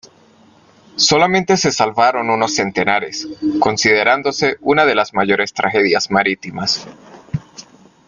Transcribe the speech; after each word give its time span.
Solamente 0.95 1.57
se 1.57 1.71
salvaron 1.71 2.31
unos 2.31 2.55
centenares, 2.55 3.27
considerándose 3.59 4.57
una 4.61 4.83
de 4.87 4.95
las 4.95 5.13
mayores 5.13 5.53
tragedias 5.53 6.09
marítimas. 6.09 6.87